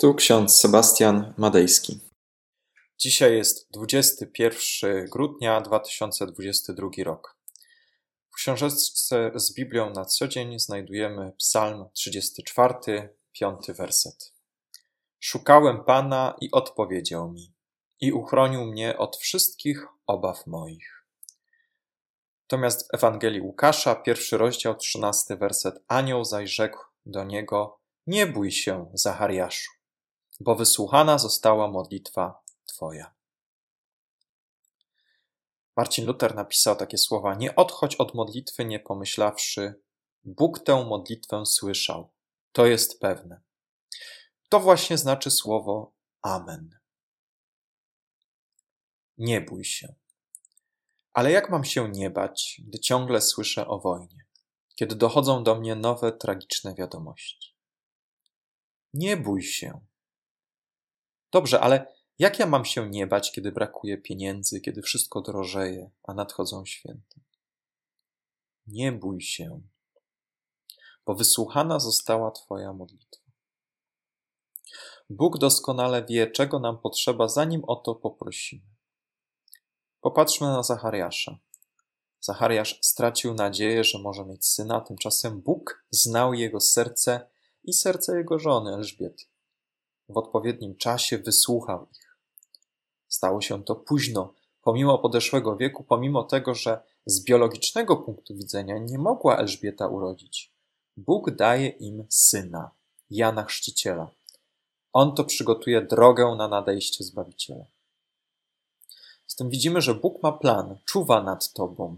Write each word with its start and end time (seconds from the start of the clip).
Tu 0.00 0.14
ksiądz 0.14 0.58
Sebastian 0.58 1.34
Madejski. 1.38 2.00
Dzisiaj 2.98 3.36
jest 3.36 3.70
21 3.72 5.06
grudnia 5.06 5.60
2022 5.60 6.88
rok. 7.04 7.38
W 8.30 8.34
książeczce 8.34 9.30
z 9.34 9.54
Biblią 9.54 9.90
na 9.90 10.04
co 10.04 10.28
dzień 10.28 10.58
znajdujemy 10.58 11.32
Psalm 11.38 11.84
34, 11.92 13.16
piąty 13.32 13.74
werset. 13.74 14.34
Szukałem 15.20 15.84
Pana 15.84 16.36
i 16.40 16.50
odpowiedział 16.52 17.32
mi, 17.32 17.54
i 18.00 18.12
uchronił 18.12 18.64
mnie 18.64 18.98
od 18.98 19.16
wszystkich 19.16 19.86
obaw 20.06 20.46
moich. 20.46 21.04
Natomiast 22.42 22.86
w 22.86 22.94
Ewangelii 22.94 23.40
Łukasza, 23.40 23.94
pierwszy 23.94 24.38
rozdział, 24.38 24.74
trzynasty 24.74 25.36
werset, 25.36 25.74
anioł 25.88 26.24
zaś 26.24 26.50
rzekł 26.50 26.78
do 27.06 27.24
niego, 27.24 27.80
nie 28.06 28.26
bój 28.26 28.50
się, 28.50 28.90
Zachariaszu 28.94 29.77
bo 30.40 30.54
wysłuchana 30.54 31.18
została 31.18 31.68
modlitwa 31.68 32.42
Twoja. 32.66 33.14
Marcin 35.76 36.06
Luther 36.06 36.34
napisał 36.34 36.76
takie 36.76 36.98
słowa: 36.98 37.34
Nie 37.34 37.56
odchodź 37.56 37.96
od 37.96 38.14
modlitwy, 38.14 38.64
nie 38.64 38.80
pomyślawszy, 38.80 39.74
Bóg 40.24 40.58
tę 40.58 40.84
modlitwę 40.84 41.46
słyszał. 41.46 42.12
To 42.52 42.66
jest 42.66 43.00
pewne. 43.00 43.40
To 44.48 44.60
właśnie 44.60 44.98
znaczy 44.98 45.30
słowo 45.30 45.92
Amen. 46.22 46.78
Nie 49.18 49.40
bój 49.40 49.64
się. 49.64 49.94
Ale 51.12 51.30
jak 51.30 51.50
mam 51.50 51.64
się 51.64 51.88
nie 51.88 52.10
bać, 52.10 52.60
gdy 52.66 52.78
ciągle 52.78 53.20
słyszę 53.20 53.68
o 53.68 53.78
wojnie, 53.78 54.26
kiedy 54.74 54.96
dochodzą 54.96 55.44
do 55.44 55.54
mnie 55.54 55.74
nowe 55.74 56.12
tragiczne 56.12 56.74
wiadomości? 56.74 57.56
Nie 58.94 59.16
bój 59.16 59.42
się. 59.42 59.80
Dobrze, 61.32 61.60
ale 61.60 61.86
jak 62.18 62.38
ja 62.38 62.46
mam 62.46 62.64
się 62.64 62.90
nie 62.90 63.06
bać, 63.06 63.32
kiedy 63.32 63.52
brakuje 63.52 63.98
pieniędzy, 63.98 64.60
kiedy 64.60 64.82
wszystko 64.82 65.20
drożeje, 65.20 65.90
a 66.02 66.14
nadchodzą 66.14 66.66
święta? 66.66 67.20
Nie 68.66 68.92
bój 68.92 69.20
się, 69.20 69.60
bo 71.06 71.14
wysłuchana 71.14 71.80
została 71.80 72.30
Twoja 72.30 72.72
modlitwa. 72.72 73.28
Bóg 75.10 75.38
doskonale 75.38 76.04
wie, 76.04 76.30
czego 76.30 76.58
nam 76.58 76.78
potrzeba, 76.78 77.28
zanim 77.28 77.64
o 77.64 77.76
to 77.76 77.94
poprosimy. 77.94 78.66
Popatrzmy 80.00 80.46
na 80.46 80.62
Zachariasza. 80.62 81.38
Zachariasz 82.20 82.78
stracił 82.82 83.34
nadzieję, 83.34 83.84
że 83.84 83.98
może 83.98 84.24
mieć 84.24 84.46
syna, 84.46 84.80
tymczasem 84.80 85.40
Bóg 85.40 85.84
znał 85.90 86.34
jego 86.34 86.60
serce 86.60 87.28
i 87.64 87.72
serce 87.72 88.16
jego 88.16 88.38
żony 88.38 88.74
Elżbiety 88.74 89.24
w 90.08 90.16
odpowiednim 90.16 90.76
czasie 90.76 91.18
wysłuchał 91.18 91.86
ich. 91.92 92.16
Stało 93.08 93.40
się 93.40 93.64
to 93.64 93.74
późno, 93.74 94.34
pomimo 94.62 94.98
podeszłego 94.98 95.56
wieku, 95.56 95.84
pomimo 95.84 96.24
tego, 96.24 96.54
że 96.54 96.80
z 97.06 97.24
biologicznego 97.24 97.96
punktu 97.96 98.34
widzenia 98.34 98.78
nie 98.78 98.98
mogła 98.98 99.38
Elżbieta 99.38 99.86
urodzić. 99.86 100.52
Bóg 100.96 101.30
daje 101.30 101.68
im 101.68 102.06
syna, 102.08 102.70
Jana 103.10 103.44
Chrzciciela. 103.44 104.10
On 104.92 105.14
to 105.14 105.24
przygotuje 105.24 105.82
drogę 105.82 106.34
na 106.38 106.48
nadejście 106.48 107.04
Zbawiciela. 107.04 107.64
Z 109.26 109.34
tym 109.34 109.50
widzimy, 109.50 109.80
że 109.80 109.94
Bóg 109.94 110.22
ma 110.22 110.32
plan, 110.32 110.76
czuwa 110.84 111.22
nad 111.22 111.52
Tobą. 111.52 111.96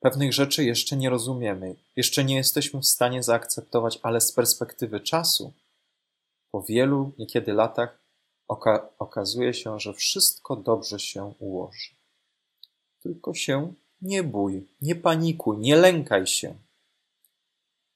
Pewnych 0.00 0.32
rzeczy 0.32 0.64
jeszcze 0.64 0.96
nie 0.96 1.10
rozumiemy, 1.10 1.76
jeszcze 1.96 2.24
nie 2.24 2.36
jesteśmy 2.36 2.80
w 2.80 2.86
stanie 2.86 3.22
zaakceptować, 3.22 3.98
ale 4.02 4.20
z 4.20 4.32
perspektywy 4.32 5.00
czasu 5.00 5.52
po 6.50 6.62
wielu, 6.62 7.12
niekiedy 7.18 7.52
latach, 7.52 7.98
oka 8.48 8.88
okazuje 8.98 9.54
się, 9.54 9.80
że 9.80 9.94
wszystko 9.94 10.56
dobrze 10.56 11.00
się 11.00 11.34
ułoży. 11.38 11.90
Tylko 13.02 13.34
się 13.34 13.72
nie 14.02 14.22
bój, 14.22 14.68
nie 14.80 14.96
panikuj, 14.96 15.58
nie 15.58 15.76
lękaj 15.76 16.26
się. 16.26 16.54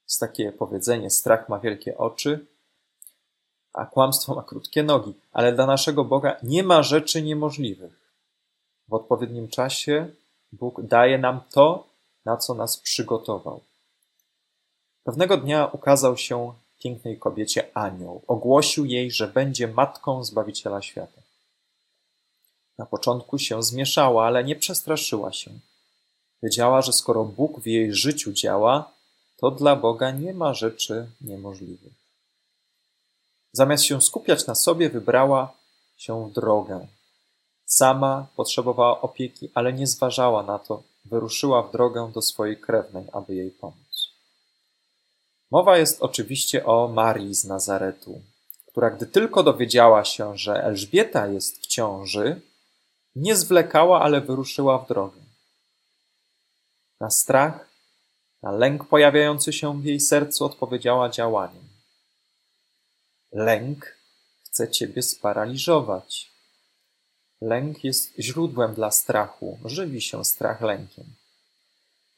Jest 0.03 0.19
takie 0.19 0.51
powiedzenie: 0.51 1.09
strach 1.09 1.49
ma 1.49 1.59
wielkie 1.59 1.97
oczy, 1.97 2.45
a 3.73 3.85
kłamstwo 3.85 4.35
ma 4.35 4.43
krótkie 4.43 4.83
nogi, 4.83 5.13
ale 5.31 5.53
dla 5.53 5.65
naszego 5.65 6.05
Boga 6.05 6.37
nie 6.43 6.63
ma 6.63 6.83
rzeczy 6.83 7.21
niemożliwych. 7.21 8.03
W 8.87 8.93
odpowiednim 8.93 9.47
czasie 9.47 10.09
Bóg 10.51 10.81
daje 10.81 11.17
nam 11.17 11.41
to, 11.51 11.87
na 12.25 12.37
co 12.37 12.53
nas 12.53 12.77
przygotował. 12.77 13.61
Pewnego 15.03 15.37
dnia 15.37 15.65
ukazał 15.65 16.17
się 16.17 16.53
pięknej 16.83 17.19
kobiecie 17.19 17.77
anioł. 17.77 18.21
Ogłosił 18.27 18.85
jej, 18.85 19.11
że 19.11 19.27
będzie 19.27 19.67
matką 19.67 20.23
Zbawiciela 20.23 20.81
świata. 20.81 21.21
Na 22.77 22.85
początku 22.85 23.39
się 23.39 23.63
zmieszała, 23.63 24.25
ale 24.25 24.43
nie 24.43 24.55
przestraszyła 24.55 25.33
się. 25.33 25.51
Wiedziała, 26.43 26.81
że 26.81 26.93
skoro 26.93 27.25
Bóg 27.25 27.59
w 27.59 27.67
jej 27.67 27.93
życiu 27.93 28.33
działa, 28.33 28.91
to 29.37 29.51
dla 29.51 29.75
Boga 29.75 30.11
nie 30.11 30.33
ma 30.33 30.53
rzeczy 30.53 31.07
niemożliwych. 31.21 31.93
Zamiast 33.53 33.83
się 33.83 34.01
skupiać 34.01 34.47
na 34.47 34.55
sobie, 34.55 34.89
wybrała 34.89 35.53
się 35.97 36.29
w 36.29 36.33
drogę. 36.33 36.87
Sama 37.65 38.27
potrzebowała 38.35 39.01
opieki, 39.01 39.49
ale 39.53 39.73
nie 39.73 39.87
zważała 39.87 40.43
na 40.43 40.59
to. 40.59 40.83
Wyruszyła 41.05 41.63
w 41.63 41.71
drogę 41.71 42.11
do 42.13 42.21
swojej 42.21 42.57
krewnej, 42.57 43.05
aby 43.13 43.35
jej 43.35 43.51
pomóc. 43.51 43.92
Mowa 45.53 45.77
jest 45.77 46.01
oczywiście 46.01 46.65
o 46.65 46.87
Marii 46.87 47.35
z 47.35 47.45
Nazaretu, 47.45 48.21
która 48.67 48.89
gdy 48.89 49.05
tylko 49.05 49.43
dowiedziała 49.43 50.05
się, 50.05 50.37
że 50.37 50.63
Elżbieta 50.63 51.27
jest 51.27 51.59
w 51.59 51.67
ciąży, 51.67 52.41
nie 53.15 53.35
zwlekała, 53.35 54.01
ale 54.01 54.21
wyruszyła 54.21 54.77
w 54.77 54.87
drogę. 54.87 55.21
Na 56.99 57.09
strach, 57.09 57.69
na 58.41 58.51
lęk 58.51 58.85
pojawiający 58.85 59.53
się 59.53 59.81
w 59.81 59.85
jej 59.85 59.99
sercu 59.99 60.45
odpowiedziała 60.45 61.09
działaniem. 61.09 61.67
Lęk 63.31 63.97
chce 64.43 64.71
ciebie 64.71 65.01
sparaliżować. 65.01 66.31
Lęk 67.41 67.83
jest 67.83 68.13
źródłem 68.19 68.73
dla 68.73 68.91
strachu, 68.91 69.59
żywi 69.65 70.01
się 70.01 70.25
strach 70.25 70.61
lękiem. 70.61 71.05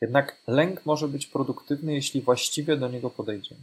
Jednak 0.02 0.38
lęk 0.48 0.86
może 0.86 1.08
być 1.08 1.28
produktywny, 1.28 1.94
jeśli 1.94 2.22
właściwie 2.22 2.78
do 2.78 2.88
niego 2.88 3.10
podejdziemy. 3.10 3.62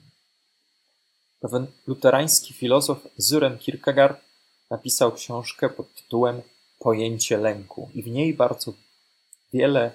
Pewien 1.40 1.66
luterański 1.86 2.54
filozof 2.54 2.98
Zuren 3.16 3.58
Kierkegaard 3.58 4.20
napisał 4.70 5.12
książkę 5.12 5.68
pod 5.68 5.94
tytułem 5.94 6.42
Pojęcie 6.78 7.36
lęku 7.36 7.90
i 7.94 8.02
w 8.02 8.06
niej 8.06 8.34
bardzo 8.34 8.72
wiele 9.52 9.92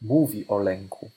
mówi 0.00 0.48
o 0.48 0.58
lęku. 0.58 1.10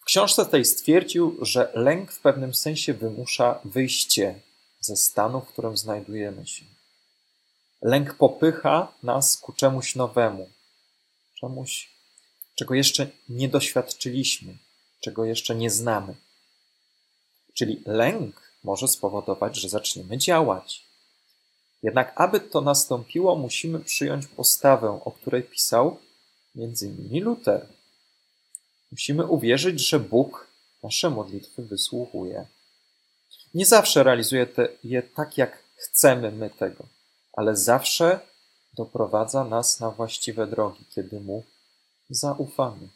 W 0.00 0.04
książce 0.04 0.46
tej 0.46 0.64
stwierdził, 0.64 1.38
że 1.40 1.72
lęk 1.74 2.12
w 2.12 2.20
pewnym 2.20 2.54
sensie 2.54 2.94
wymusza 2.94 3.60
wyjście 3.64 4.40
ze 4.80 4.96
stanu, 4.96 5.40
w 5.40 5.48
którym 5.48 5.76
znajdujemy 5.76 6.46
się. 6.46 6.64
Lęk 7.82 8.14
popycha 8.14 8.92
nas 9.02 9.36
ku 9.36 9.52
czemuś 9.52 9.94
nowemu, 9.96 10.48
czemuś 11.34 11.90
czego 12.54 12.74
jeszcze 12.74 13.06
nie 13.28 13.48
doświadczyliśmy, 13.48 14.58
czego 15.00 15.24
jeszcze 15.24 15.54
nie 15.54 15.70
znamy. 15.70 16.14
Czyli 17.54 17.82
lęk 17.86 18.52
może 18.64 18.88
spowodować, 18.88 19.56
że 19.56 19.68
zaczniemy 19.68 20.18
działać. 20.18 20.84
Jednak, 21.82 22.12
aby 22.16 22.40
to 22.40 22.60
nastąpiło, 22.60 23.36
musimy 23.36 23.80
przyjąć 23.80 24.26
postawę, 24.26 25.00
o 25.04 25.10
której 25.10 25.42
pisał 25.42 25.98
innymi 26.54 27.20
Luther. 27.20 27.66
Musimy 28.92 29.26
uwierzyć, 29.26 29.88
że 29.88 30.00
Bóg 30.00 30.46
nasze 30.82 31.10
modlitwy 31.10 31.62
wysłuchuje. 31.62 32.46
Nie 33.54 33.66
zawsze 33.66 34.02
realizuje 34.02 34.46
te, 34.46 34.68
je 34.84 35.02
tak, 35.02 35.38
jak 35.38 35.62
chcemy 35.76 36.30
my 36.30 36.50
tego, 36.50 36.84
ale 37.32 37.56
zawsze 37.56 38.20
doprowadza 38.74 39.44
nas 39.44 39.80
na 39.80 39.90
właściwe 39.90 40.46
drogi, 40.46 40.84
kiedy 40.94 41.20
Mu 41.20 41.44
zaufamy. 42.14 42.88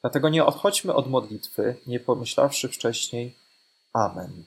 Dlatego 0.00 0.28
nie 0.28 0.44
odchodźmy 0.44 0.94
od 0.94 1.10
modlitwy, 1.10 1.76
nie 1.86 2.00
pomyślawszy 2.00 2.68
wcześniej 2.68 3.36
Amen. 3.92 4.44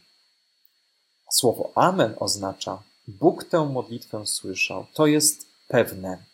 Słowo 1.31 1.71
Amen 1.75 2.15
oznacza 2.19 2.83
Bóg 3.07 3.43
tę 3.43 3.65
modlitwę 3.65 4.25
słyszał. 4.25 4.85
To 4.93 5.05
jest 5.05 5.47
pewne. 5.67 6.25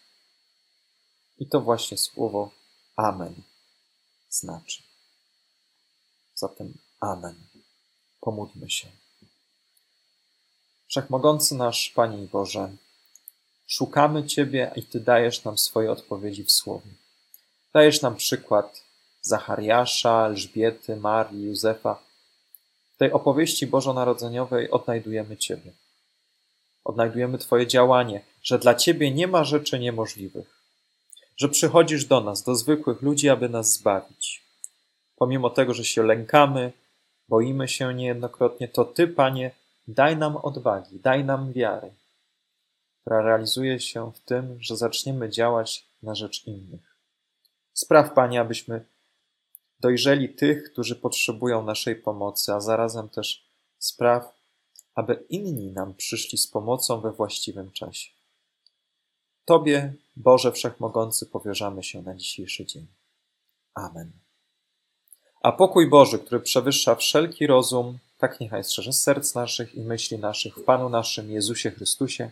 I 1.39 1.47
to 1.47 1.61
właśnie 1.61 1.97
słowo 1.97 2.51
Amen 2.95 3.35
znaczy. 4.29 4.83
Zatem 6.35 6.77
Amen. 6.99 7.35
Pomódlmy 8.21 8.69
się. 8.69 8.87
Wszechmogący 10.87 11.55
nasz 11.55 11.89
Panie 11.89 12.27
Boże, 12.27 12.75
Szukamy 13.71 14.23
Ciebie 14.23 14.71
i 14.75 14.83
Ty 14.83 14.99
dajesz 14.99 15.43
nam 15.43 15.57
swoje 15.57 15.91
odpowiedzi 15.91 16.43
w 16.43 16.51
Słowie. 16.51 16.91
Dajesz 17.73 18.01
nam 18.01 18.15
przykład 18.15 18.83
Zachariasza, 19.21 20.25
Elżbiety, 20.25 20.95
Marii, 20.95 21.43
Józefa. 21.43 21.99
tej 22.97 23.11
opowieści 23.11 23.67
bożonarodzeniowej 23.67 24.71
odnajdujemy 24.71 25.37
Ciebie. 25.37 25.71
Odnajdujemy 26.83 27.37
Twoje 27.37 27.67
działanie, 27.67 28.21
że 28.43 28.59
dla 28.59 28.75
Ciebie 28.75 29.11
nie 29.11 29.27
ma 29.27 29.43
rzeczy 29.43 29.79
niemożliwych, 29.79 30.59
że 31.37 31.49
przychodzisz 31.49 32.05
do 32.05 32.21
nas, 32.21 32.43
do 32.43 32.55
zwykłych 32.55 33.01
ludzi, 33.01 33.29
aby 33.29 33.49
nas 33.49 33.73
zbawić. 33.73 34.43
Pomimo 35.15 35.49
tego, 35.49 35.73
że 35.73 35.85
się 35.85 36.03
lękamy, 36.03 36.71
boimy 37.27 37.67
się 37.67 37.93
niejednokrotnie, 37.93 38.67
to 38.67 38.85
Ty, 38.85 39.07
Panie, 39.07 39.51
daj 39.87 40.17
nam 40.17 40.37
odwagi, 40.37 40.99
daj 40.99 41.25
nam 41.25 41.53
wiary, 41.53 41.91
która 43.09 43.21
realizuje 43.21 43.79
się 43.79 44.11
w 44.11 44.19
tym, 44.19 44.57
że 44.59 44.77
zaczniemy 44.77 45.29
działać 45.29 45.85
na 46.03 46.15
rzecz 46.15 46.47
innych. 46.47 46.95
Spraw, 47.73 48.13
Panie, 48.13 48.41
abyśmy 48.41 48.85
dojrzeli 49.79 50.29
tych, 50.29 50.71
którzy 50.71 50.95
potrzebują 50.95 51.63
naszej 51.65 51.95
pomocy, 51.95 52.53
a 52.53 52.59
zarazem 52.59 53.09
też 53.09 53.45
spraw, 53.79 54.33
aby 54.95 55.25
inni 55.29 55.71
nam 55.71 55.93
przyszli 55.93 56.37
z 56.37 56.47
pomocą 56.47 57.01
we 57.01 57.11
właściwym 57.11 57.71
czasie. 57.71 58.09
Tobie, 59.45 59.93
Boże 60.15 60.51
Wszechmogący, 60.51 61.25
powierzamy 61.25 61.83
się 61.83 62.01
na 62.01 62.15
dzisiejszy 62.15 62.65
dzień. 62.65 62.87
Amen. 63.73 64.11
A 65.41 65.51
pokój 65.51 65.89
Boży, 65.89 66.19
który 66.19 66.41
przewyższa 66.41 66.95
wszelki 66.95 67.47
rozum, 67.47 67.99
tak 68.17 68.39
niechaj 68.39 68.63
strzeże 68.63 68.93
serc 68.93 69.35
naszych 69.35 69.75
i 69.75 69.81
myśli 69.81 70.19
naszych 70.19 70.55
w 70.55 70.63
Panu 70.63 70.89
naszym 70.89 71.31
Jezusie 71.31 71.71
Chrystusie, 71.71 72.31